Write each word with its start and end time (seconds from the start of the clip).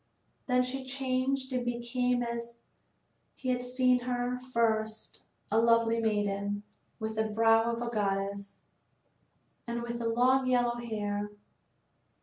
Then 0.47 0.63
she 0.63 0.83
changed 0.83 1.53
and 1.53 1.63
became 1.63 2.23
as 2.23 2.57
he 3.35 3.49
had 3.49 3.61
seen 3.61 3.99
her 3.99 4.39
first 4.39 5.21
a 5.51 5.59
lovely 5.59 5.99
maiden, 5.99 6.63
with 6.97 7.17
the 7.17 7.25
brow 7.25 7.71
of 7.71 7.83
a 7.83 7.87
goddess, 7.87 8.61
and 9.67 9.83
with 9.83 9.99
long 9.99 10.47
yellow 10.47 10.77
hair. 10.77 11.29